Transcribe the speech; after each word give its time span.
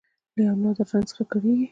له 0.35 0.41
یو 0.47 0.55
نادر 0.63 0.87
رنځ 0.91 1.05
څخه 1.09 1.23
کړېږي 1.31 1.67